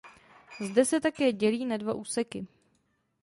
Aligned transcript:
Zde 0.61 0.85
se 0.85 0.99
také 1.01 1.31
dělí 1.31 1.65
na 1.65 1.77
dva 1.77 1.93
úseky. 1.93 2.47